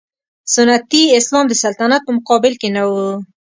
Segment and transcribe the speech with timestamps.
[0.53, 2.91] سنتي اسلام د سلطنت په مقابل کې نه و.